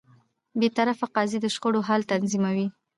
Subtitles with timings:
[0.59, 2.67] بېطرفه قاضی د شخړو حل تضمینوي.